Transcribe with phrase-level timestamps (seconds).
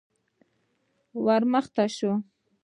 [1.23, 2.11] _ور مخته شه.